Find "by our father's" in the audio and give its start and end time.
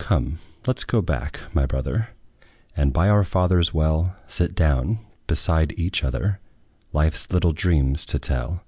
2.92-3.72